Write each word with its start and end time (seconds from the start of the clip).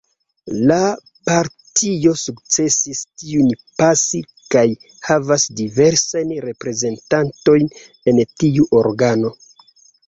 La 0.69 0.77
partio 1.29 2.13
sukcesis 2.21 3.01
tiun 3.21 3.51
pasi 3.83 4.23
kaj 4.57 4.65
havas 5.11 5.47
diversajn 5.61 6.33
reprezentantojn 6.49 7.73
en 8.15 8.25
tiu 8.41 8.69
organo. 8.85 9.39